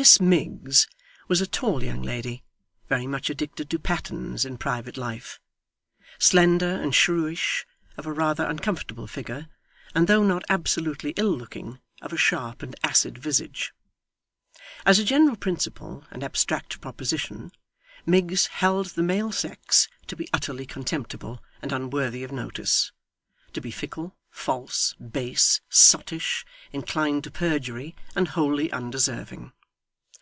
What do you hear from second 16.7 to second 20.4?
proposition, Miggs held the male sex to be